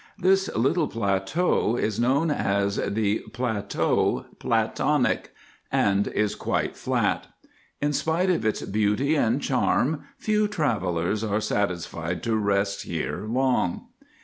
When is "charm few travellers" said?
9.39-11.23